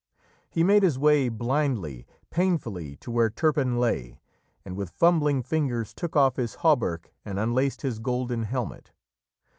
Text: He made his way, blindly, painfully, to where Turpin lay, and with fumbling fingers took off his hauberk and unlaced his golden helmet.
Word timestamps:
He 0.49 0.63
made 0.63 0.81
his 0.81 0.97
way, 0.97 1.29
blindly, 1.29 2.07
painfully, 2.31 2.95
to 3.01 3.11
where 3.11 3.29
Turpin 3.29 3.77
lay, 3.77 4.17
and 4.65 4.75
with 4.75 4.89
fumbling 4.89 5.43
fingers 5.43 5.93
took 5.93 6.15
off 6.15 6.37
his 6.37 6.55
hauberk 6.63 7.13
and 7.23 7.37
unlaced 7.37 7.83
his 7.83 7.99
golden 7.99 8.45
helmet. 8.45 8.93